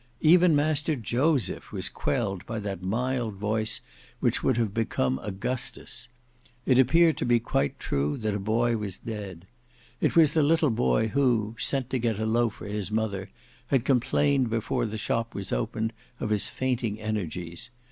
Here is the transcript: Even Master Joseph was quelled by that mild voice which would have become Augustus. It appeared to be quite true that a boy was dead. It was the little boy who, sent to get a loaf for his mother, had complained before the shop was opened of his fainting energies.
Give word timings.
Even 0.21 0.55
Master 0.55 0.95
Joseph 0.95 1.71
was 1.71 1.87
quelled 1.87 2.43
by 2.47 2.57
that 2.57 2.81
mild 2.81 3.35
voice 3.35 3.81
which 4.19 4.43
would 4.43 4.57
have 4.57 4.73
become 4.73 5.19
Augustus. 5.21 6.09
It 6.65 6.79
appeared 6.79 7.17
to 7.17 7.23
be 7.25 7.39
quite 7.39 7.77
true 7.79 8.17
that 8.17 8.33
a 8.33 8.39
boy 8.39 8.77
was 8.77 8.97
dead. 8.97 9.45
It 9.99 10.15
was 10.15 10.31
the 10.31 10.41
little 10.41 10.71
boy 10.71 11.09
who, 11.09 11.55
sent 11.59 11.91
to 11.91 11.99
get 11.99 12.17
a 12.17 12.25
loaf 12.25 12.55
for 12.55 12.65
his 12.65 12.89
mother, 12.89 13.29
had 13.67 13.85
complained 13.85 14.49
before 14.49 14.87
the 14.87 14.97
shop 14.97 15.35
was 15.35 15.53
opened 15.53 15.93
of 16.19 16.31
his 16.31 16.47
fainting 16.47 16.99
energies. 16.99 17.69